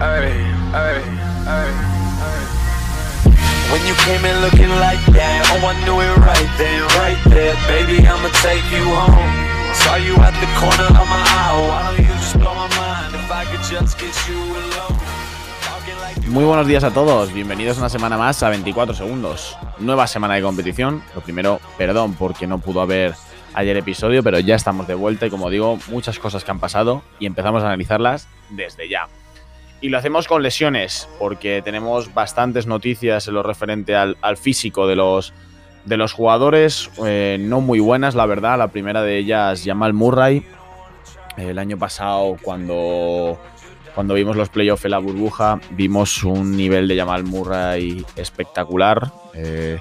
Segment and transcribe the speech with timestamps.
[0.00, 0.32] ay,
[0.74, 1.02] ay,
[1.46, 1.70] ay,
[3.70, 7.54] When you came in looking like that, oh I knew it right then, right there,
[7.68, 9.34] baby I'ma take you home.
[9.74, 13.14] Saw you at the corner of my eye, why don't you just blow my mind
[13.14, 14.98] if I could just get you alone.
[16.28, 19.56] Muy buenos días a todos, bienvenidos una semana más a 24 segundos.
[19.78, 21.02] Nueva semana de competición.
[21.14, 23.14] Lo primero, perdón porque no pudo haber
[23.54, 27.02] ayer episodio, pero ya estamos de vuelta y como digo, muchas cosas que han pasado
[27.18, 29.08] y empezamos a analizarlas desde ya.
[29.80, 34.96] Y lo hacemos con lesiones, porque tenemos bastantes noticias en lo referente al, físico de
[34.96, 35.32] los,
[35.84, 38.58] de los jugadores, eh, no muy buenas, la verdad.
[38.58, 40.44] La primera de ellas, Jamal Murray.
[41.36, 43.38] El año pasado, cuando,
[43.94, 49.12] cuando vimos los playoffs en la burbuja, vimos un nivel de Jamal Murray espectacular.
[49.34, 49.78] Eh,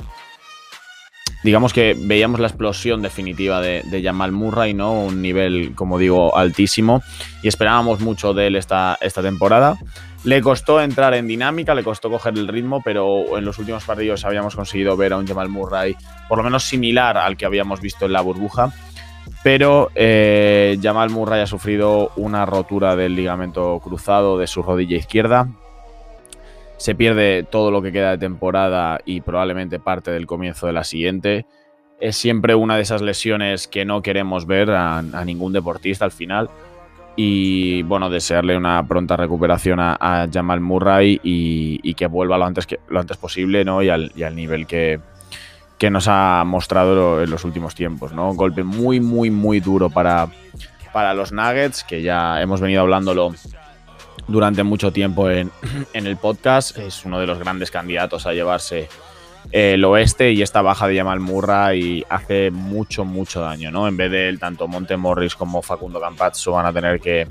[1.47, 5.03] digamos que veíamos la explosión definitiva de, de, Jamal Murray, ¿no?
[5.03, 7.01] Un nivel, como digo, altísimo.
[7.41, 9.77] Y esperábamos mucho de él esta, esta temporada.
[10.25, 14.25] Le costó entrar en dinámica, le costó coger el ritmo, pero en los últimos partidos
[14.25, 15.95] habíamos conseguido ver a un Jamal Murray
[16.27, 18.73] por lo menos similar al que habíamos visto en la burbuja.
[19.41, 25.47] Pero eh, Jamal Murray ha sufrido una rotura del ligamento cruzado de su rodilla izquierda,
[26.77, 30.83] se pierde todo lo que queda de temporada y probablemente parte del comienzo de la
[30.83, 31.45] siguiente.
[31.99, 36.49] Es siempre una de esas lesiones que no queremos ver a, ningún deportista al final.
[37.15, 42.79] Y bueno, desearle una pronta recuperación a, Jamal Murray y, que vuelva lo antes, que,
[42.89, 43.81] lo antes posible ¿no?
[43.81, 44.99] y, al, nivel que,
[45.79, 48.13] que, nos ha mostrado en los últimos tiempos.
[48.13, 48.29] ¿no?
[48.29, 50.27] Un golpe muy, muy, muy duro para,
[50.93, 53.33] para los Nuggets, que ya hemos venido hablándolo
[54.27, 55.51] durante mucho tiempo en,
[55.93, 56.77] el podcast.
[56.77, 58.89] Es uno de los grandes candidatos a llevarse
[59.51, 63.87] eh, el oeste y esta baja de Jamal Murray hace mucho, mucho daño, ¿no?
[63.87, 67.27] En vez de él, tanto Monte Morris como Facundo Campazzo van a tener que,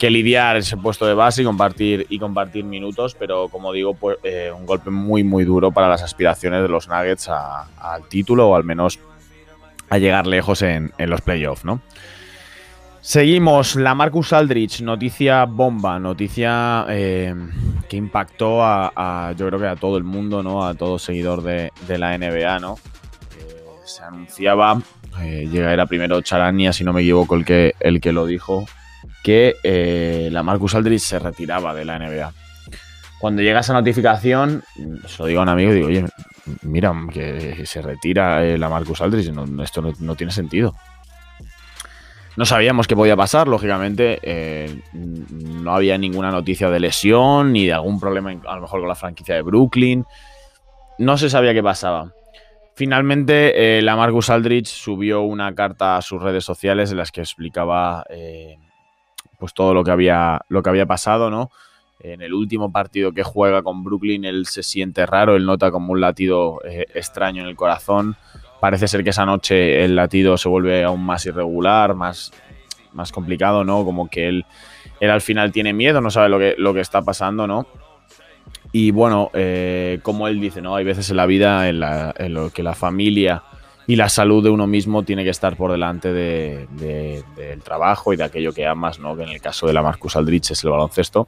[0.00, 4.50] lidiar ese puesto de base y compartir, y compartir minutos, pero como digo, pues, eh,
[4.52, 8.64] un golpe muy, muy duro para las aspiraciones de los Nuggets al título o al
[8.64, 8.98] menos
[9.90, 11.80] a llegar lejos en, en los playoffs, ¿no?
[13.04, 17.34] Seguimos, la Marcus Aldrich, noticia bomba, noticia eh,
[17.88, 20.64] que impactó a, yo creo que a todo el mundo, ¿no?
[20.64, 22.78] A todo seguidor de, la NBA, ¿no?
[23.36, 24.80] Eh, se anunciaba,
[25.20, 28.66] eh, llega era primero Charania, si no me equivoco, el que, el que lo dijo,
[29.24, 32.32] que la Marcus Aldrich se retiraba de la NBA.
[33.18, 34.62] Cuando llega esa notificación,
[35.08, 36.04] se lo digo a un amigo, digo, oye,
[36.62, 40.72] mira, que se retira la Marcus Aldrich, esto no tiene sentido.
[42.36, 44.18] No sabíamos qué podía pasar, lógicamente.
[44.22, 48.88] Eh, no había ninguna noticia de lesión ni de algún problema, a lo mejor con
[48.88, 50.06] la franquicia de Brooklyn.
[50.98, 52.12] No se sabía qué pasaba.
[52.74, 57.20] Finalmente, eh, la Marcus Aldrich subió una carta a sus redes sociales en las que
[57.20, 58.56] explicaba eh,
[59.38, 61.50] pues todo lo que había, lo que había pasado, ¿no?
[62.00, 65.92] En el último partido que juega con Brooklyn, él se siente raro, él nota como
[65.92, 68.16] un latido extraño en el corazón.
[68.62, 72.30] Parece ser que esa noche el latido se vuelve aún más irregular, más,
[72.92, 73.84] más complicado, ¿no?
[73.84, 74.46] Como que él,
[75.00, 77.66] él al final tiene miedo, no sabe lo que, lo que está pasando, ¿no?
[78.70, 80.76] Y bueno, eh, como él dice, ¿no?
[80.76, 81.80] Hay veces en la vida en,
[82.32, 83.42] lo que la familia
[83.88, 88.22] y la salud de uno mismo tiene que estar por delante del trabajo y de
[88.22, 89.16] aquello que amas, ¿no?
[89.16, 91.26] Que en el caso de la Marcus Aldrich es el baloncesto.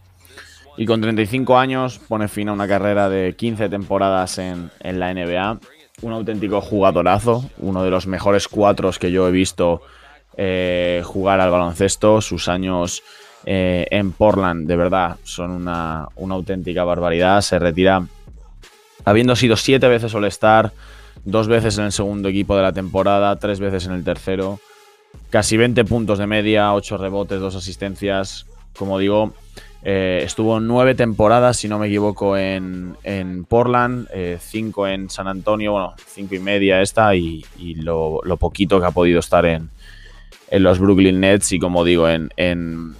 [0.76, 5.12] Y con 35 años pone fin a una carrera de 15 temporadas en, en la
[5.12, 5.58] NBA
[6.04, 9.82] un auténtico jugadorazo, uno de los mejores cuatros que yo he visto
[10.36, 12.20] eh, jugar al baloncesto.
[12.20, 13.02] Sus años
[13.46, 17.40] eh, en Portland, de verdad, son una, auténtica barbaridad.
[17.40, 18.06] Se retira
[19.04, 20.72] habiendo sido siete veces All-Star,
[21.24, 24.60] dos veces en el segundo equipo de la temporada, tres veces en el tercero.
[25.30, 28.46] Casi 20 puntos de media, 8 rebotes, dos asistencias.
[28.76, 29.32] Como digo,
[29.86, 32.96] eh, estuvo nueve temporadas, si no me equivoco, en,
[33.46, 37.44] Portland, eh, cinco en San Antonio, bueno, cinco y media esta, y,
[37.76, 39.68] lo, poquito que ha podido estar en,
[40.50, 41.52] los Brooklyn Nets.
[41.52, 42.96] Y como digo, en,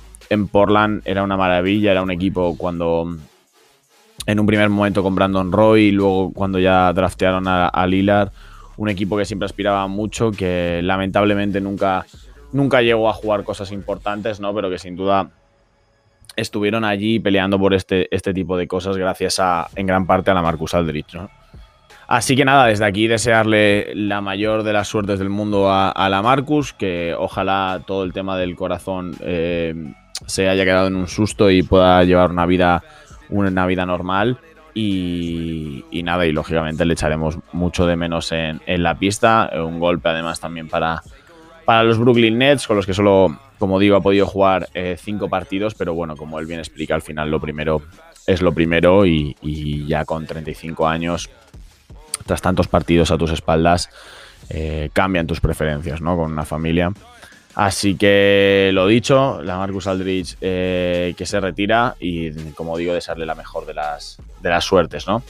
[0.52, 3.16] Portland era una maravilla, era un equipo cuando
[4.26, 8.30] en un primer momento con Brandon Roy y luego cuando ya draftearon a, a Lillard,
[8.76, 12.04] un equipo que siempre aspiraba mucho, que lamentablemente nunca,
[12.52, 14.54] nunca llegó a jugar cosas importantes, ¿no?
[14.54, 15.30] Pero que sin duda
[16.36, 20.34] estuvieron allí peleando por este, este tipo de cosas gracias a, en gran parte a
[20.34, 21.16] la Marcus Aldrich.
[22.06, 26.22] Así que nada, desde aquí desearle la mayor de las suertes del mundo a, la
[26.22, 29.74] Marcus, que ojalá todo el tema del corazón eh,
[30.26, 32.82] se haya quedado en un susto y pueda llevar una vida,
[33.30, 34.38] una vida normal.
[34.76, 39.50] Y, nada, y lógicamente le echaremos mucho de menos en, en la pista.
[39.54, 41.00] Un golpe además también para,
[41.64, 45.28] para los Brooklyn Nets, con los que solo, como digo, ha podido jugar eh, cinco
[45.28, 47.82] partidos, pero bueno, como él bien explica, al final lo primero
[48.26, 51.28] es lo primero y, ya con 35 años,
[52.26, 53.90] tras tantos partidos a tus espaldas,
[54.48, 56.16] eh, cambian tus preferencias, ¿no?
[56.16, 56.90] Con una familia.
[57.54, 63.26] Así que lo dicho, la Marcus Aldridge eh, que se retira y, como digo, desearle
[63.26, 65.22] la mejor de las, de las suertes, ¿no?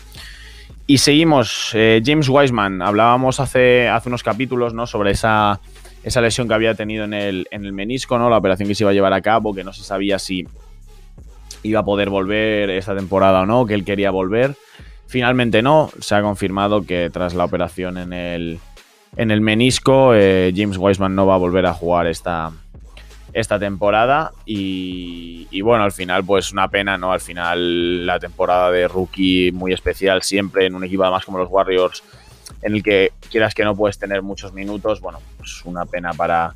[0.87, 4.87] Y seguimos, eh, James Wiseman, hablábamos hace, hace unos capítulos, ¿no?
[4.87, 5.61] Sobre esa,
[6.05, 8.29] esa lesión que había tenido en el, en el menisco, ¿no?
[8.29, 10.47] La operación que se iba a llevar a cabo, que no se sabía si
[11.63, 14.55] iba a poder volver esta temporada o no, que él quería volver.
[15.07, 18.61] Finalmente no, se ha confirmado que tras la operación en el,
[19.17, 20.15] en el menisco.
[20.15, 22.53] Eh, James Wiseman no va a volver a jugar esta,
[23.33, 24.33] esta temporada.
[24.45, 27.13] Y, bueno, al final, pues una pena, ¿no?
[27.13, 31.51] Al final, la temporada de rookie muy especial, siempre en un equipo además como los
[31.51, 32.03] Warriors,
[32.63, 35.01] en el que quieras que no puedes tener muchos minutos.
[35.01, 36.55] Bueno, pues una pena para,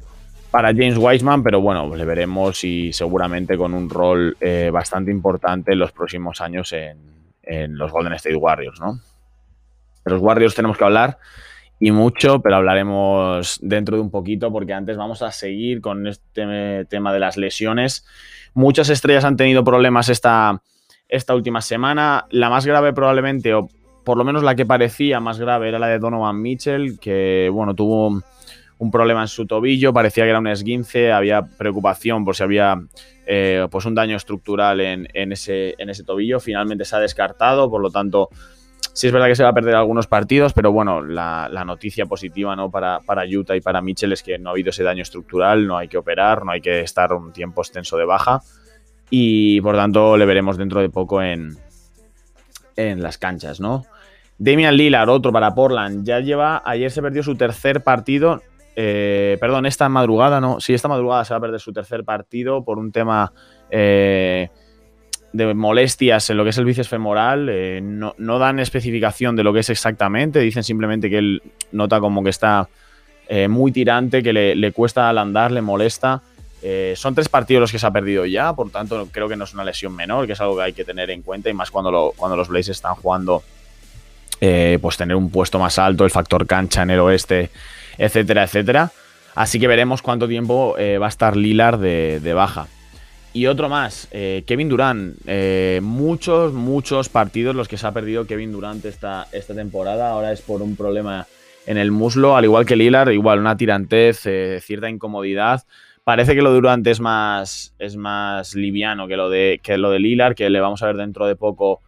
[0.50, 5.73] para James Wiseman, pero bueno, le veremos y seguramente con un rol eh, bastante importante
[5.73, 6.99] en los próximos años en,
[7.43, 9.00] en los Golden State Warriors, ¿no?
[10.05, 11.19] De los Warriors tenemos que hablar
[11.81, 16.87] y mucho, pero hablaremos dentro de un poquito porque antes vamos a seguir con este
[16.87, 18.05] tema de las lesiones.
[18.55, 20.61] Muchas estrellas han tenido problemas esta,
[21.08, 22.26] esta última semana.
[22.31, 23.69] La más grave probablemente, o
[24.08, 27.75] por lo menos la que parecía más grave, era la de Donovan Mitchell, que bueno,
[27.75, 28.22] tuvo
[28.78, 32.81] un problema en su tobillo, parecía que era un esguince, había preocupación por si había
[33.26, 36.40] eh, pues un daño estructural en, ese, en ese tobillo.
[36.40, 38.31] Finalmente se ha descartado, por lo tanto
[38.94, 42.56] Sí es verdad que se va a perder algunos partidos, pero bueno, la, noticia positiva
[42.56, 42.70] ¿no?
[42.70, 45.76] para, para, Utah y para Mitchell es que no ha habido ese daño estructural, no
[45.76, 48.40] hay que operar, no hay que estar un tiempo extenso de baja
[49.11, 51.58] y por tanto le veremos dentro de poco en,
[52.78, 53.84] en las canchas, ¿no?
[54.38, 58.40] Damian Lillard, otro para Portland, ya lleva, ayer se perdió su tercer partido,
[58.81, 62.64] eh, perdón, esta madrugada, no, sí, esta madrugada se va a perder su tercer partido
[62.64, 63.32] por un tema...
[63.70, 64.49] Eh,
[65.31, 67.49] de molestias en lo que es el bíceps femoral.
[67.50, 70.40] Eh, no, dan especificación de lo que es exactamente.
[70.40, 72.67] Dicen simplemente que él nota como que está
[73.50, 76.23] muy tirante, que le, cuesta al andar, le molesta.
[76.94, 79.52] Son tres partidos los que se ha perdido ya, por tanto creo que no es
[79.52, 82.14] una lesión menor, que es algo que hay que tener en cuenta y más cuando,
[82.17, 83.43] cuando los Blazers están jugando,
[84.38, 87.50] pues tener un puesto más alto, el factor cancha en el oeste,
[87.96, 88.90] etcétera, etcétera.
[89.35, 92.69] Así que veremos cuánto tiempo va a estar Lilar de baja.
[93.32, 95.17] Y otro más, eh, Kevin Durant.
[95.26, 100.11] Eh, muchos, muchos partidos los que se ha perdido Kevin Durant esta, esta temporada.
[100.11, 101.26] Ahora es por un problema
[101.67, 105.62] en el muslo, al igual que Lilar, igual una tirantez, eh, cierta incomodidad.
[106.05, 109.90] Parece que lo de Durant es más, es más liviano que lo, de, que lo
[109.90, 111.82] de Lilar, que le vamos a ver dentro de poco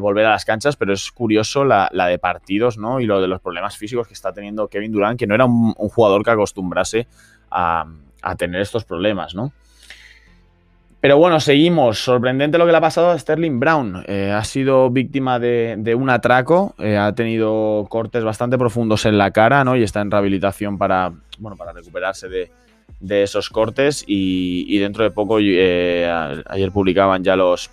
[0.00, 3.00] volver a las canchas, pero es curioso la, de partidos ¿no?
[3.00, 5.72] y lo de los problemas físicos que está teniendo Kevin Durant, que no era un,
[5.72, 7.06] jugador que acostumbrase
[7.50, 7.86] a,
[8.22, 9.52] a tener estos problemas, ¿no?
[11.02, 11.98] Pero bueno, seguimos.
[11.98, 14.04] Sorprendente lo que le ha pasado a Sterling Brown.
[14.06, 19.32] Eh, ha sido víctima de, un atraco, eh, ha tenido cortes bastante profundos en la
[19.32, 19.74] cara, ¿no?
[19.74, 22.52] Y está en rehabilitación para, bueno, para recuperarse de,
[23.20, 24.04] esos cortes.
[24.06, 26.08] Y, dentro de poco, eh,
[26.46, 27.68] ayer publicaban ya los,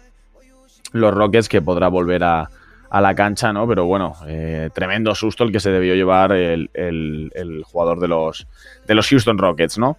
[0.91, 2.49] los Rockets que podrá volver a,
[2.91, 3.67] la cancha, ¿no?
[3.67, 4.15] Pero bueno,
[4.73, 8.47] tremendo susto el que se debió llevar el, el, jugador de los,
[8.87, 9.97] de los Houston Rockets, ¿no?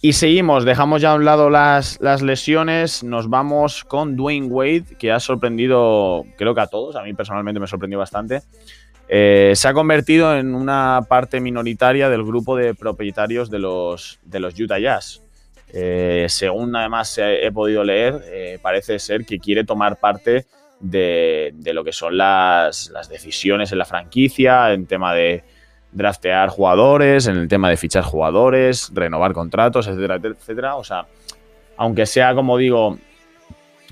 [0.00, 4.84] Y seguimos, dejamos ya a un lado las, las, lesiones, nos vamos con Dwayne Wade,
[4.98, 8.42] que ha sorprendido, creo que a todos, a mí personalmente me sorprendió bastante.
[9.08, 14.40] Eh, se ha convertido en una parte minoritaria del grupo de propietarios de los, de
[14.40, 15.22] los Utah Jazz.
[15.72, 20.46] Eh, según además he, podido leer, eh, parece ser que quiere tomar parte
[20.80, 25.42] de, lo que son las, decisiones en la franquicia, en tema de
[25.92, 30.76] draftear jugadores, en el tema de fichar jugadores, renovar contratos, etcétera, etcétera.
[30.76, 31.06] O sea,
[31.76, 32.98] aunque sea, como digo,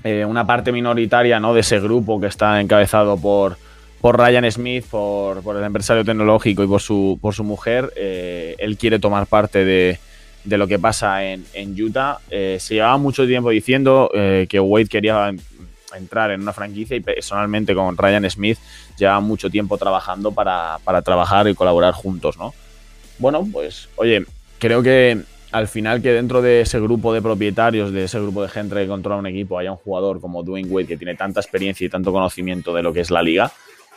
[0.03, 1.53] eh, una parte minoritaria ¿no?
[1.53, 3.57] de ese grupo que está encabezado por,
[4.01, 8.99] por Ryan Smith, por, el empresario tecnológico y por su, por su mujer, él quiere
[8.99, 9.99] tomar parte de,
[10.45, 11.45] lo que pasa en,
[11.81, 12.19] Utah.
[12.29, 15.33] Eh, se llevaba mucho tiempo diciendo que Wade quería
[15.95, 18.57] entrar en una franquicia y personalmente con Ryan Smith
[18.97, 22.53] lleva mucho tiempo trabajando para, trabajar y colaborar juntos, ¿no?
[23.17, 24.25] Bueno, pues oye,
[24.59, 25.21] creo que
[25.51, 28.87] al final que dentro de ese grupo de propietarios, de ese grupo de gente que
[28.87, 32.11] controla un equipo, haya un jugador como Dwayne Wade que tiene tanta experiencia y tanto
[32.11, 33.51] conocimiento de lo que es la liga,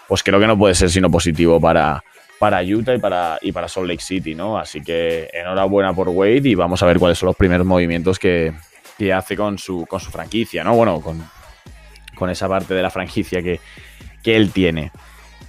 [0.06, 2.02] pues creo que no puede ser sino positivo para,
[2.38, 4.58] para Utah y para, y para Salt Lake City, ¿no?
[4.58, 8.52] Así que enhorabuena por Wade y vamos a ver cuáles son los primeros movimientos que,
[8.96, 10.74] que hace con su, con su franquicia, ¿no?
[10.74, 11.22] Bueno, con,
[12.18, 13.60] con esa parte de la franquicia que,
[14.24, 14.92] él tiene.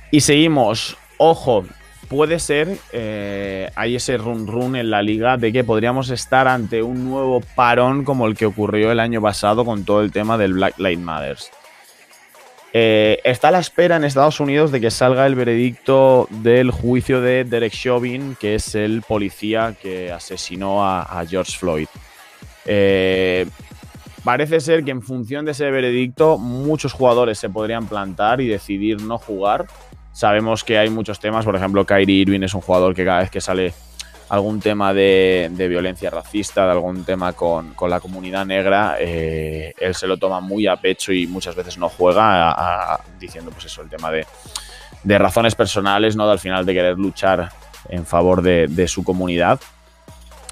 [0.09, 1.65] Y seguimos, ojo,
[2.07, 6.81] puede ser, eh, hay ese run run en la liga de que podríamos estar ante
[6.81, 10.53] un nuevo parón como el que ocurrió el año pasado con todo el tema del
[10.53, 11.51] Black Lives Matters.
[12.71, 17.19] Eh, está a la espera en Estados Unidos de que salga el veredicto del juicio
[17.19, 21.87] de Derek Chauvin, que es el policía que asesinó a, George Floyd.
[22.65, 23.47] Eh,
[24.23, 29.01] parece ser que en función de ese veredicto muchos jugadores se podrían plantar y decidir
[29.01, 29.65] no jugar.
[30.11, 33.31] Sabemos que hay muchos temas, por ejemplo, Kyrie Irving es un jugador que cada vez
[33.31, 33.73] que sale
[34.29, 40.07] algún tema de, violencia racista, de algún tema con, la comunidad negra, eh, él se
[40.07, 44.11] lo toma muy a pecho y muchas veces no juega diciendo pues eso, el tema
[44.11, 44.25] de,
[45.17, 46.29] razones personales, ¿no?
[46.29, 47.51] al final de querer luchar
[47.89, 49.59] en favor de, su comunidad.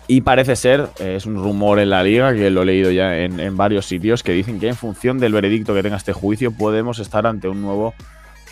[0.09, 3.17] Y parece ser, eh, es un rumor en la liga, que lo he leído ya
[3.17, 6.97] en, varios sitios, que dicen que en función del veredicto que tenga este juicio podemos
[6.99, 7.93] estar ante un nuevo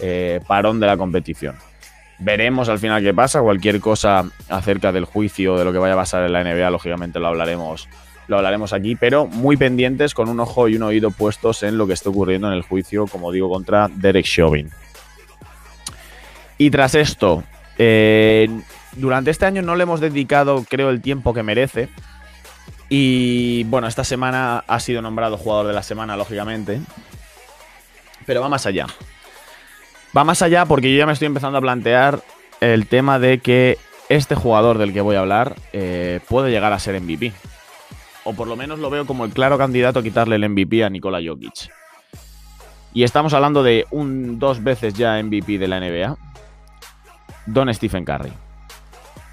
[0.02, 1.56] eh, parón de la competición.
[2.20, 3.42] Veremos al final qué pasa.
[3.42, 7.20] Cualquier cosa acerca del juicio, de lo que vaya a pasar en la NBA, lógicamente
[7.20, 7.90] lo hablaremos,
[8.28, 11.88] lo hablaremos aquí, pero muy pendientes con un ojo y un oído puestos en lo
[11.88, 14.70] que está ocurriendo en el juicio, como digo, contra Derek Chauvin.
[16.58, 17.44] Y tras esto,
[17.78, 18.48] eh,
[18.94, 21.90] durante este año no le hemos dedicado, creo, el tiempo que merece.
[22.88, 26.80] Y bueno, esta semana ha sido nombrado jugador de la semana, lógicamente.
[28.26, 28.88] Pero va más allá.
[30.16, 32.22] Va más allá porque yo ya me estoy empezando a plantear
[32.62, 36.80] el tema de que este jugador del que voy a hablar eh, puede llegar a
[36.80, 37.34] ser MVP.
[38.24, 40.90] O por lo menos lo veo como el claro candidato a quitarle el MVP a
[40.90, 41.70] Nikola Jokic.
[42.94, 46.18] Y estamos hablando de un dos veces ya MVP de la NBA.
[47.46, 48.32] Don Stephen Curry.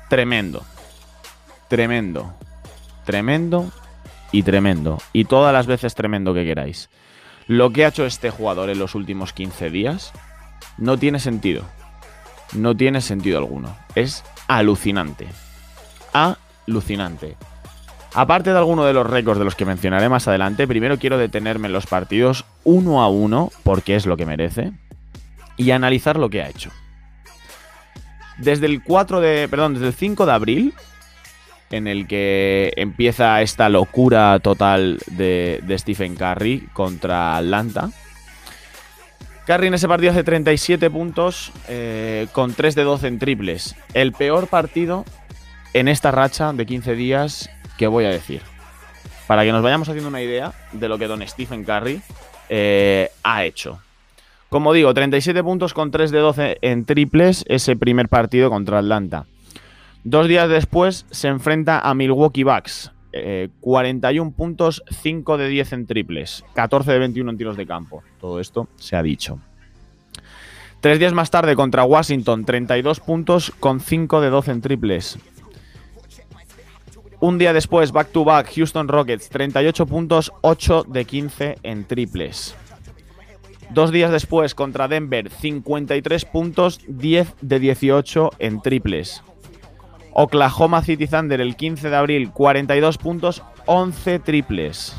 [0.09, 0.65] Tremendo.
[1.69, 2.35] Tremendo.
[3.05, 3.71] Tremendo
[4.33, 4.99] y tremendo.
[5.13, 6.91] Y todas las veces tremendo que queráis.
[7.47, 10.13] Lo que ha hecho este jugador en los últimos 15 días
[10.79, 11.65] no tiene sentido.
[12.53, 13.77] No tiene sentido alguno.
[13.95, 15.27] Es alucinante.
[16.13, 17.37] Alucinante.
[18.15, 21.69] Aparte de alguno de los récords de los que mencionaré más adelante, primero quiero detenerme
[21.69, 24.73] en los partidos uno a uno, porque es lo que merece,
[25.57, 26.71] y analizar lo que ha hecho.
[28.37, 29.49] Desde el 4 de.
[29.49, 30.75] Perdón, desde el 5 de abril,
[31.71, 37.91] en el que empieza esta locura total de, de Stephen Curry contra Atlanta
[39.53, 43.77] Curry en ese partido hace 37 puntos eh, con 3 de 12 en triples.
[43.93, 45.05] El peor partido
[45.75, 48.41] en esta racha de 15 días que voy a decir.
[49.27, 52.01] Para que nos vayamos haciendo una idea de lo que don Stephen Curry
[52.49, 53.83] eh, ha hecho.
[54.49, 59.27] Como digo, 37 puntos con 3 de 12 en triples ese primer partido contra Atlanta.
[60.03, 62.91] Dos días después se enfrenta a Milwaukee Bucks.
[63.61, 68.03] 41 eh, puntos, 5 de 10 en triples, 14 de 21 en tiros de campo.
[68.21, 69.39] Todo esto se ha dicho.
[70.81, 75.19] Tres días más tarde contra Washington, 32 puntos con 5 de 12 en triples.
[77.21, 82.57] Un día después, back to back, Houston Rockets, 38 puntos, 8 de 15 en triples.
[83.71, 89.23] Dos días después, contra Denver, 53 puntos, 10 de 18 en triples.
[90.15, 94.95] Oklahoma City Thunder el 15 de abril, 42 puntos, 11 triples.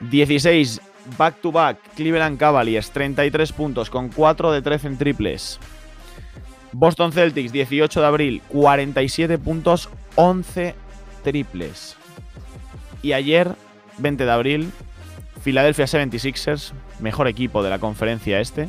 [0.00, 0.80] 16
[1.18, 5.58] back to back Cleveland Cavaliers, 33 puntos con 4 de 13 en triples.
[6.72, 10.74] Boston Celtics, 18 de abril, 47 puntos, 11
[11.22, 11.96] triples.
[13.02, 13.54] Y ayer,
[13.98, 14.72] 20 de abril,
[15.42, 18.68] Philadelphia 76ers, mejor equipo de la conferencia este,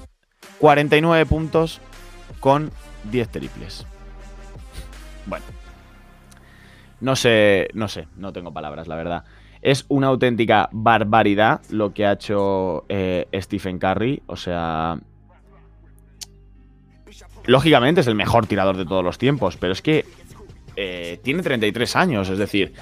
[0.59, 1.81] 49 puntos
[2.39, 2.71] con
[3.11, 3.85] 10 triples.
[5.25, 5.45] Bueno.
[7.01, 9.23] No sé, no sé, no tengo palabras, la verdad.
[9.61, 14.21] Es una auténtica barbaridad lo que ha hecho eh, Stephen Curry.
[14.27, 14.97] O sea.
[17.45, 20.05] Lógicamente es el mejor tirador de todos los tiempos, pero es que
[20.75, 22.73] eh, tiene 33 años, es decir,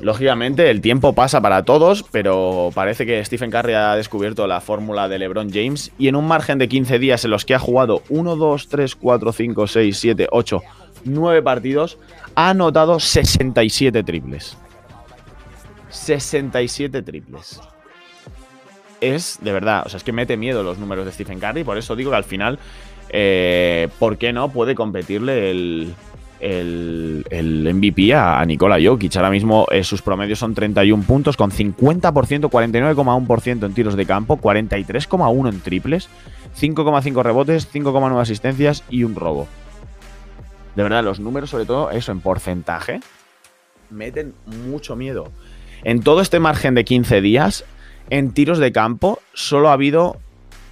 [0.00, 5.08] lógicamente el tiempo pasa para todos, pero parece que Stephen Curry ha descubierto la fórmula
[5.08, 8.02] de LeBron James y en un margen de 15 días en los que ha jugado
[8.08, 10.62] 1, 2, 3, 4, 5, 6, 7, 8,
[11.04, 11.98] 9 partidos,
[12.34, 14.56] ha anotado 67 triples.
[15.90, 17.60] 67 triples.
[19.00, 21.78] Es, de verdad, o sea, es que mete miedo los números de Stephen Curry, por
[21.78, 22.58] eso digo que al final,
[23.10, 25.94] eh, ¿por qué no puede competirle el,
[26.40, 29.14] el, MVP a, Nikola Jokic?
[29.16, 34.38] Ahora mismo eh, sus promedios son 31 puntos con 50%, 49,1% en tiros de campo,
[34.38, 36.08] 43,1 en triples,
[36.58, 39.46] 5,5 rebotes, 5,9 asistencias y un robo
[40.74, 43.00] de verdad, los números, sobre todo eso en porcentaje,
[43.90, 45.30] meten mucho miedo.
[45.84, 47.64] En todo este margen de 15 días,
[48.10, 50.16] en tiros de campo, solo ha habido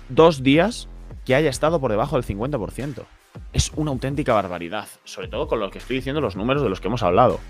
[0.09, 0.89] dos días
[1.25, 3.05] que haya estado por debajo del 50%.
[3.53, 6.81] Es una auténtica barbaridad, sobre todo con lo que estoy diciendo, los números de los
[6.81, 7.41] que hemos hablado.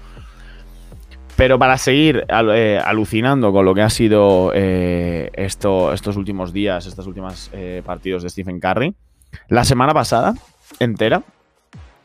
[1.37, 6.87] Pero para seguir eh, alucinando con lo que ha sido eh, esto, estos últimos días,
[6.87, 8.95] estos últimos eh, partidos de Stephen Curry,
[9.49, 10.35] la semana pasada,
[10.79, 11.23] entera,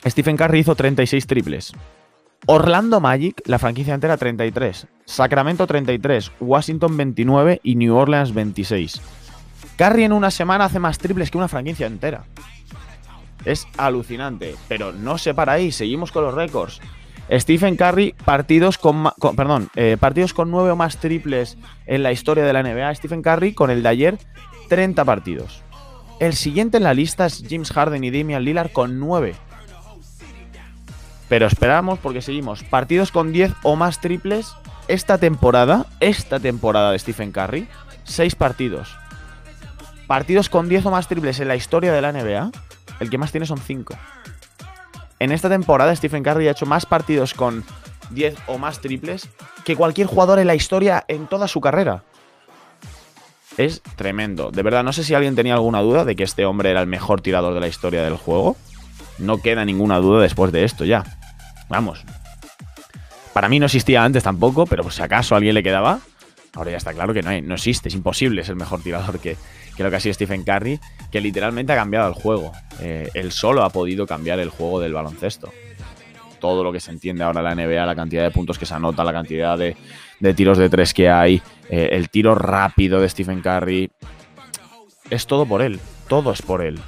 [0.09, 1.73] Stephen Curry hizo 36 triples.
[2.45, 4.87] Orlando Magic, la franquicia entera, 33.
[5.05, 6.31] Sacramento, 33.
[6.39, 7.59] Washington, 29.
[7.63, 9.01] Y New Orleans, 26.
[9.77, 12.23] Curry en una semana hace más triples que una franquicia entera.
[13.45, 14.55] Es alucinante.
[14.67, 16.79] Pero no se para ahí, seguimos con los récords.
[17.29, 22.45] Stephen Curry, partidos con, perdón, eh, partidos con 9 o más triples en la historia
[22.45, 22.95] de la NBA.
[22.95, 24.17] Stephen Curry con el de ayer,
[24.69, 25.61] 30 partidos.
[26.19, 29.35] El siguiente en la lista es James Harden y Damian Lillard con 9.
[31.29, 32.63] Pero esperamos porque seguimos.
[32.63, 34.55] Partidos con 10 o más triples
[34.87, 37.67] esta temporada, esta temporada de Stephen Curry,
[38.05, 38.95] 6 partidos.
[40.07, 42.51] Partidos con 10 o más triples en la historia de la NBA,
[42.99, 43.95] el que más tiene son 5.
[45.19, 47.65] En esta temporada Stephen Curry ha hecho más partidos con
[48.11, 49.27] 10 o más triples
[49.65, 52.03] que cualquier jugador en la historia en toda su carrera.
[53.57, 54.51] Es tremendo.
[54.51, 56.87] De verdad, no sé si alguien tenía alguna duda de que este hombre era el
[56.87, 58.55] mejor tirador de la historia del juego.
[59.17, 61.16] No queda ninguna duda después de esto ya.
[61.69, 62.03] Vamos.
[63.33, 65.99] Para mí no existía antes tampoco, pero por si acaso a alguien le quedaba,
[66.55, 69.37] ahora ya está claro que no, hay, no existe, es imposible ser mejor tirador que,
[69.77, 70.79] lo que ha sido Stephen Curry,
[71.11, 72.51] que literalmente ha cambiado el juego.
[72.79, 75.51] Eh, él solo ha podido cambiar el juego del baloncesto.
[76.39, 79.03] Todo lo que se entiende ahora la NBA, la cantidad de puntos que se anota,
[79.03, 79.75] la cantidad de,
[80.33, 83.91] tiros de tres que hay, eh, el tiro rápido de Stephen Curry.
[85.09, 86.79] Es todo por él, todo es por él.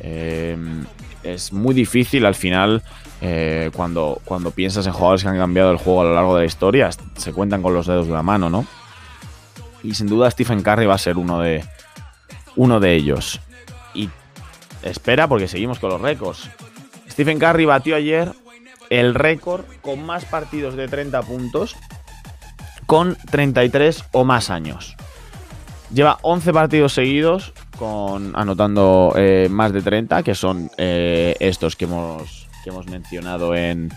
[0.00, 0.56] Eh,
[1.22, 2.82] es muy difícil al final
[3.20, 6.42] eh, cuando, cuando piensas en jugadores que han cambiado el juego a lo largo de
[6.42, 8.66] la historia, se cuentan con los dedos de la mano, ¿no?
[9.82, 11.64] Y sin duda Stephen Curry va a ser uno de,
[12.56, 13.40] uno de ellos.
[13.94, 14.08] Y
[14.82, 16.48] espera porque seguimos con los récords.
[17.10, 18.32] Stephen Curry batió ayer
[18.90, 21.76] el récord con más partidos de 30 puntos
[22.86, 24.96] con 33 o más años.
[25.92, 31.84] Lleva 11 partidos seguidos con anotando eh, más de 30, que son eh, estos que
[31.84, 33.90] hemos hemos mencionado en,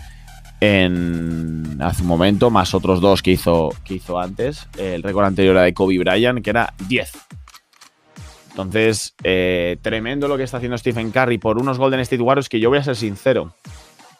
[0.60, 4.68] en hace un momento, más otros dos que hizo, que hizo antes.
[4.78, 7.12] El récord anterior era de Kobe Bryant, que era 10.
[8.52, 12.60] Entonces, eh, tremendo lo que está haciendo Stephen Curry por unos Golden State Warriors que
[12.60, 13.54] yo voy a ser sincero.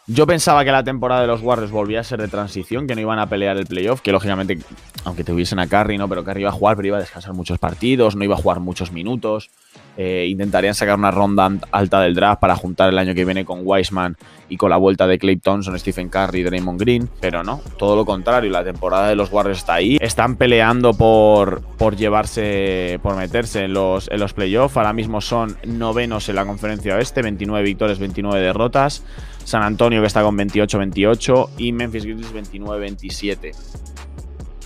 [0.08, 3.00] Yo pensaba que la temporada de los Warriors volvía a ser de transición, que no
[3.00, 4.58] iban a pelear el playoff, que lógicamente,
[5.04, 6.08] aunque tuviesen a Curry, ¿no?
[6.08, 8.58] Pero Curry iba a jugar, pero iba a descansar muchos partidos, no iba a jugar
[8.58, 9.50] muchos minutos.
[9.96, 13.60] Eh, intentarían sacar una ronda alta del draft para juntar el año que viene con
[13.62, 14.16] Wiseman
[14.48, 17.10] y con la vuelta de Clay Thompson, Stephen Curry y Draymond Green.
[17.20, 18.50] Pero no, todo lo contrario.
[18.50, 19.98] La temporada de los Warriors está ahí.
[20.00, 24.76] Están peleando por, por llevarse, por meterse en los, en los playoffs.
[24.76, 29.04] Ahora mismo son novenos en la conferencia oeste, 29 victorias, 29 derrotas.
[29.44, 33.54] San Antonio que está con 28-28 y Memphis Grizzlies 29-27.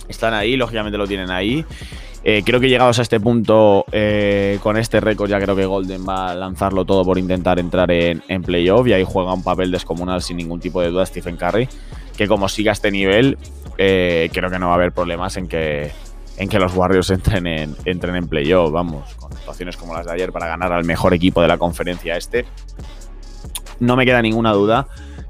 [0.07, 1.65] Están ahí, lógicamente lo tienen ahí.
[2.23, 6.05] Eh, creo que llegados a este punto, eh, con este récord, ya creo que Golden
[6.07, 10.21] va a lanzarlo todo por intentar entrar en, playoff y ahí juega un papel descomunal
[10.21, 11.69] sin ningún tipo de duda Stephen Curry,
[12.17, 13.37] que como siga este nivel,
[13.77, 15.91] eh, creo que no va a haber problemas en que,
[16.37, 20.13] en que los Warriors entren en, entren en playoff, vamos, con situaciones como las de
[20.13, 22.45] ayer para ganar al mejor equipo de la conferencia este.
[23.79, 24.87] No me queda ninguna duda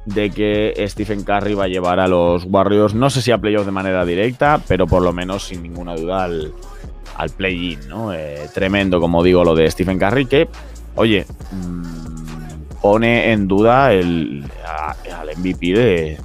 [0.08, 3.65] de que Stephen Curry va a llevar a los Warriors, no sé si a playoff
[3.65, 6.54] de manera directa, pero por lo menos sin ninguna duda al,
[7.17, 8.13] al play-in, ¿no?
[8.13, 10.48] Eh, tremendo, como digo, lo de Stephen Curry, que,
[10.96, 16.17] oye, mm, pone en duda el, al MVP de,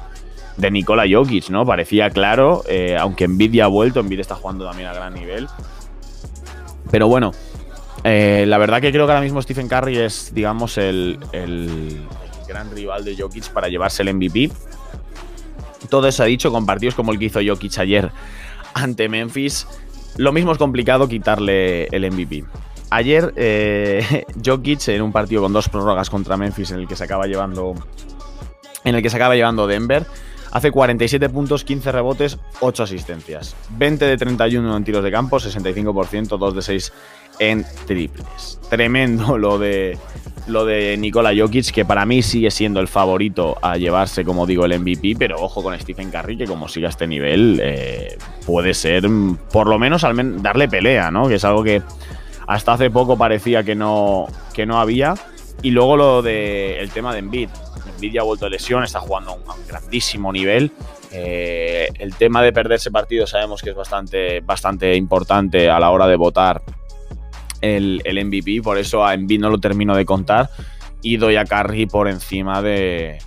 [0.56, 1.66] de Nikola Jokic, ¿no?
[1.66, 5.48] Parecía claro, eh, aunque ya ha vuelto, Embiid está jugando también a gran nivel.
[6.88, 7.32] Pero bueno,
[8.04, 11.18] eh, la verdad que creo que ahora mismo Stephen Curry es, digamos, el,
[12.46, 14.50] gran rival de Jokic para llevarse el MVP.
[15.88, 18.10] Todo eso ha dicho con partidos como el que hizo Jokic ayer
[18.74, 19.66] ante Memphis.
[20.16, 22.44] Lo mismo es complicado quitarle el MVP.
[22.90, 27.04] Ayer, eh, Jokic en un partido con dos prórrogas contra Memphis en el que se
[27.04, 27.74] acaba llevando.
[28.84, 30.06] En el que se acaba llevando Denver.
[30.50, 33.56] Hace 47 puntos, 15 rebotes, 8 asistencias.
[33.70, 36.92] 20 de 31 en tiros de campo, 65%, 2 de 6
[37.38, 38.58] en triples.
[38.68, 39.98] Tremendo lo de,
[40.46, 44.64] lo de Nikola Jokic, que para mí sigue siendo el favorito a llevarse, como digo,
[44.64, 48.16] el MVP, pero ojo con Stephen Curry, que como siga este nivel, eh,
[48.46, 49.04] puede ser,
[49.52, 50.02] por lo menos,
[50.42, 51.28] darle pelea, ¿no?
[51.28, 51.82] Que es algo que
[52.46, 55.14] hasta hace poco parecía que no, que no había.
[55.62, 57.48] Y luego lo de el tema de Embiid.
[57.94, 60.72] Embiid ya ha vuelto de lesión, está jugando a un, grandísimo nivel.
[61.12, 66.06] Eh, el tema de perderse partidos sabemos que es bastante, bastante importante a la hora
[66.06, 66.62] de votar
[67.62, 70.50] el, MVP, por eso a Embiid no lo termino de contar.
[71.00, 73.18] y doy a Curry por encima de,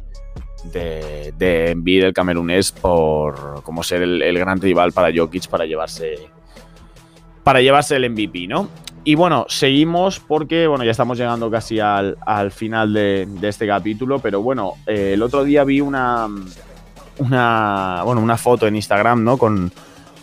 [0.71, 6.29] de, de el camerunés, por como ser el, gran rival para Jokic para llevarse,
[7.43, 8.69] para llevarse el MVP, ¿no?
[9.07, 12.17] Y bueno, seguimos porque, bueno, ya estamos llegando casi al,
[12.51, 16.27] final de, este capítulo, pero bueno, eh, el otro día vi una,
[17.19, 19.37] una, bueno, una foto en Instagram, ¿no?
[19.37, 19.71] Con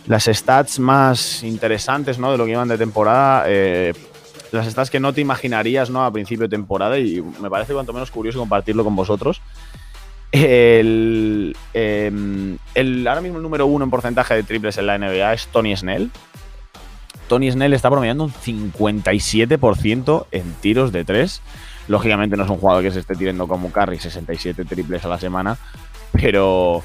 [0.07, 2.31] las stats más interesantes, ¿no?
[2.31, 3.45] De lo que iban de temporada.
[3.47, 3.93] Eh,
[4.51, 6.05] las stats que no te imaginarías, ¿no?
[6.05, 9.41] A principio de temporada y me parece cuanto menos curioso compartirlo con vosotros.
[10.31, 12.57] El, em,
[13.07, 16.11] ahora mismo el número uno en porcentaje de triples en la NBA es Tony Snell.
[17.27, 21.41] Tony Snell está promediando un 57% en tiros de tres.
[21.87, 25.19] Lógicamente no es un jugador que se esté tirando como Curry 67 triples a la
[25.19, 25.57] semana,
[26.11, 26.83] pero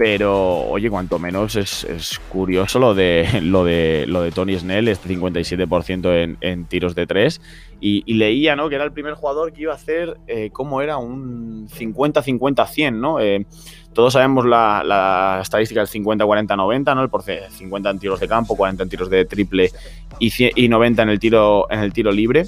[0.00, 7.06] pero, oye, cuanto menos es, curioso lo de, Tony Snell, este 57% en, tiros de
[7.06, 7.42] tres.
[7.82, 8.70] Y, leía, ¿no?
[8.70, 10.96] Que era el primer jugador que iba a hacer, eh, ¿cómo era?
[10.96, 13.20] Un 50-50-100, ¿no?
[13.20, 13.44] Eh,
[13.92, 17.02] todos sabemos la, estadística del 50-40-90, ¿no?
[17.02, 19.70] El por 50 en tiros de campo, 40 en tiros de triple
[20.18, 20.32] y,
[20.64, 22.46] y 90 en el tiro, en el tiro libre.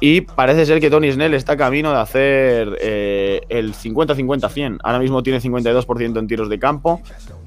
[0.00, 4.78] Y parece ser que Tony Snell está camino de hacer eh, el 50-50-100.
[4.82, 7.00] Ahora mismo tiene 52% en tiros de campo,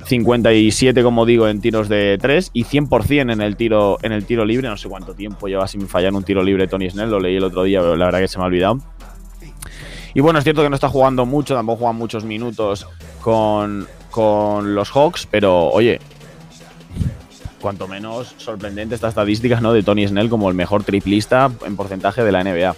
[0.05, 4.45] 57, como digo, en tiros de 3 y 100% en el, tiro, en el tiro
[4.45, 4.67] libre.
[4.67, 7.43] No sé cuánto tiempo lleva sin fallar un tiro libre Tony Snell, lo leí el
[7.43, 8.79] otro día, pero la verdad que se me ha olvidado.
[10.15, 12.87] Y bueno, es cierto que no está jugando mucho, tampoco juega muchos minutos
[13.21, 15.99] con, con los Hawks, pero oye,
[17.59, 19.73] cuanto menos sorprendente esta estadística ¿no?
[19.73, 22.75] de Tony Snell como el mejor triplista en porcentaje de la NBA.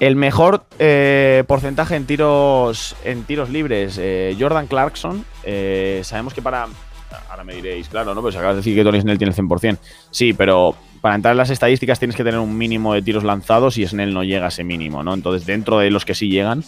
[0.00, 5.26] El mejor eh, porcentaje en tiros, en tiros libres, eh, Jordan Clarkson.
[5.44, 6.68] Eh, sabemos que para.
[7.28, 8.22] Ahora me diréis, claro, ¿no?
[8.22, 9.78] Pues acabas de decir que Tony Snell tiene el 100%.
[10.10, 13.76] Sí, pero para entrar en las estadísticas tienes que tener un mínimo de tiros lanzados
[13.76, 15.12] y Snell no llega a ese mínimo, ¿no?
[15.12, 16.64] Entonces, dentro de los que sí llegan,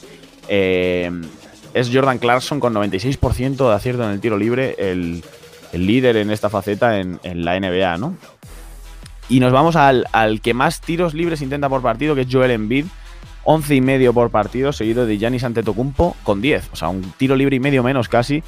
[0.49, 5.23] es Jordan Clarkson con 96% de acierto en el tiro libre, el,
[5.73, 8.15] el líder en esta faceta en, la NBA, ¿no?
[9.29, 10.07] Y nos vamos al,
[10.43, 12.85] que más tiros libres intenta por partido, que es Joel Embiid,
[13.45, 16.71] 11 y medio por partido, seguido de Giannis Antetokounmpo con 10.
[16.73, 18.43] O sea, un tiro libre y medio menos casi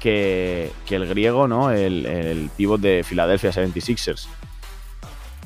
[0.00, 1.70] que, el griego, ¿no?
[1.70, 4.26] El, el pivot de Philadelphia 76ers.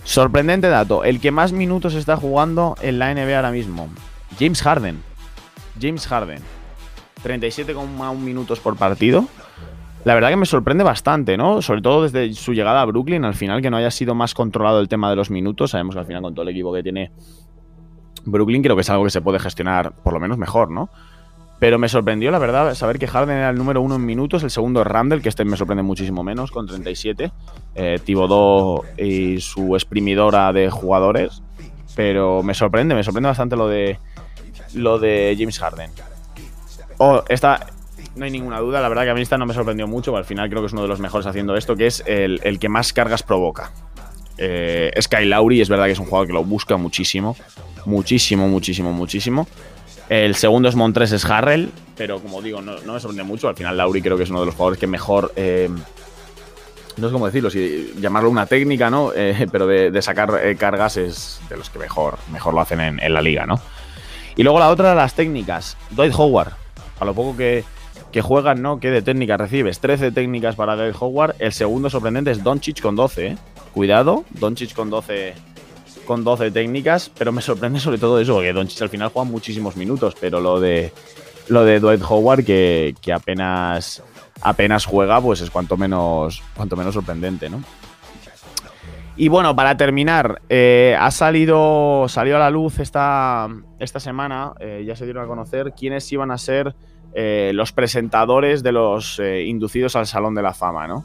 [0.05, 3.89] Sorprendente dato, el que más minutos está jugando en la NBA ahora mismo,
[4.39, 5.03] James Harden.
[5.81, 6.39] James Harden.
[7.25, 9.29] 37,1 minutos por partido
[10.07, 11.61] la verdad que me sorprende bastante, ¿no?
[11.61, 14.79] Sobre todo desde su llegada a Brooklyn, al final que no haya sido más controlado
[14.79, 15.73] el tema de los minutos.
[15.73, 17.11] Sabemos que al final con todo el equipo que tiene
[18.25, 20.91] Brooklyn creo que es algo que se puede gestionar por lo menos mejor, ¿no?
[21.59, 24.53] Pero me sorprendió, la verdad, saber que Harden era el número uno en minutos, el
[24.53, 27.33] segundo es Randall, que este me sorprende muchísimo menos, con 37.
[27.75, 31.43] Eh, Tibodó y su exprimidora de jugadores.
[31.97, 33.99] Pero me sorprende, me sorprende bastante lo de,
[34.73, 35.91] lo de James Harden.
[36.99, 37.67] Oh, esta,
[38.17, 38.81] no hay ninguna duda.
[38.81, 40.73] La verdad que a mí esta no me sorprendió mucho, al final creo que es
[40.73, 43.71] uno de los mejores haciendo esto, que es el, que más cargas provoca.
[44.39, 47.37] Eh, Sky Lauri es verdad que es un jugador que lo busca muchísimo.
[47.85, 49.47] Muchísimo, muchísimo, muchísimo.
[50.09, 53.49] El segundo es Montres, es Harrell, pero como digo, no, me sorprende mucho.
[53.49, 55.33] Al final Lauri creo que es uno de los jugadores que mejor...
[55.37, 55.69] Eh,
[56.97, 59.13] no sé cómo decirlo, si llamarlo una técnica, ¿no?
[59.15, 63.03] Eh, pero de, sacar eh, cargas es de los que mejor, mejor lo hacen en,
[63.03, 63.61] en, la liga, ¿no?
[64.35, 65.77] Y luego la otra, las técnicas.
[65.91, 66.53] Dwight Howard.
[66.99, 67.65] A lo poco que,
[68.13, 68.81] que juegan, ¿no?
[68.81, 69.81] ¿Qué de técnicas recibes?
[69.81, 71.37] 13 técnicas para Dale Howard.
[71.39, 73.37] El segundo sorprendente es Doncic con 12, ¿eh?
[73.73, 75.35] Cuidado, Doncic con 12
[76.07, 79.77] con 12 técnicas, pero me sorprende sobre todo eso, porque Doncic al final juega muchísimos
[79.77, 80.93] minutos, pero lo de
[81.49, 84.03] lo de Dwight Howard que, apenas
[84.41, 87.63] apenas juega, pues es cuanto menos cuanto menos sorprendente, ¿no?
[89.19, 94.85] Y bueno, para terminar, eh, ha salido salió a la luz esta, esta semana, eh,
[94.87, 96.75] ya se dieron a conocer quiénes iban a ser
[97.19, 101.03] eh, los presentadores de los eh, inducidos al Salón de la Fama, ¿no?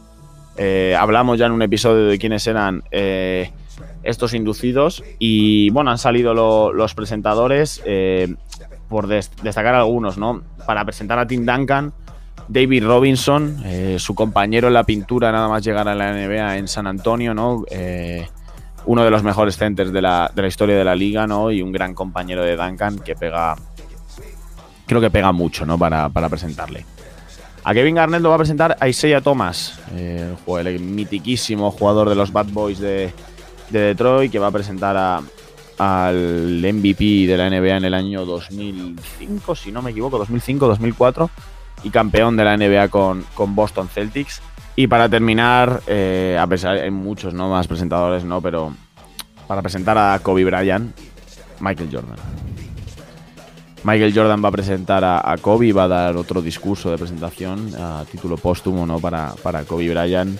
[0.57, 2.83] Eh, hablamos ya en un episodio de quiénes eran
[4.03, 7.81] estos inducidos y bueno, han salido los presentadores,
[8.89, 10.43] por destacar algunos, ¿no?
[10.67, 11.93] Para presentar a Tim Duncan,
[12.49, 13.63] David Robinson,
[13.97, 17.63] su compañero en la pintura nada más llegar a la NBA en San Antonio, ¿no?
[18.85, 21.51] uno de los mejores centers de la, de la historia de la liga, ¿no?
[21.51, 23.55] Y un gran compañero de Duncan que pega
[24.91, 25.77] creo que pega mucho, ¿no?
[25.77, 26.85] Para, presentarle.
[27.63, 32.15] A Kevin Garnett lo va a presentar a Isaiah Thomas, eh, el mitiquísimo jugador de
[32.15, 33.13] los Bad Boys de,
[33.69, 35.23] Detroit, que va a presentar
[35.77, 41.29] al MVP de la NBA en el año 2005, si no me equivoco, 2005-2004,
[41.83, 44.41] y campeón de la NBA con, con Boston Celtics.
[44.75, 47.49] Y para terminar, eh, a pesar hay muchos ¿no?
[47.49, 48.41] más presentadores, ¿no?
[48.41, 48.73] Pero
[49.47, 50.93] para presentar a Kobe Bryant,
[51.61, 52.50] Michael Jordan.
[53.83, 58.05] Michael Jordan va a presentar a, Kobe, va a dar otro discurso de presentación a
[58.09, 58.99] título póstumo ¿no?
[58.99, 60.39] para, para Kobe Bryant.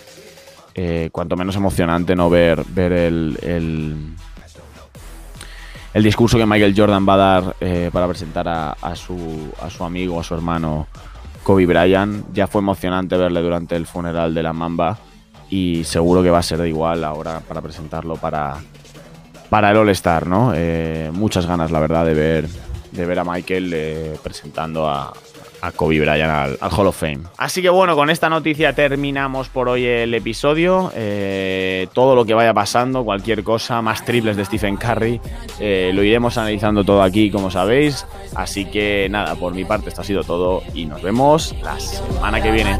[0.76, 3.38] Eh, cuanto menos emocionante no ver, ver el,
[5.94, 9.84] el, discurso que Michael Jordan va a dar eh, para presentar a, su, a su
[9.84, 10.88] amigo, a su hermano
[11.44, 12.32] Kobe Bryant.
[12.34, 14.98] Ya fue emocionante verle durante el funeral de la Mamba
[15.50, 18.56] y seguro que va a ser igual ahora para presentarlo para,
[19.50, 20.54] para el All-Star, ¿no?
[20.56, 22.48] Eh, muchas ganas, la verdad, de ver,
[22.92, 25.14] de ver a Michael eh, presentando a,
[25.76, 27.20] Kobe Bryant al, Hall of Fame.
[27.38, 30.92] Así que bueno, con esta noticia terminamos por hoy el episodio.
[30.96, 35.22] Eh, todo lo que vaya pasando, cualquier cosa, más triples de Stephen Curry,
[35.60, 38.08] eh, lo iremos analizando todo aquí, como sabéis.
[38.34, 42.42] Así que nada, por mi parte esto ha sido todo y nos vemos la semana
[42.42, 42.80] que viene.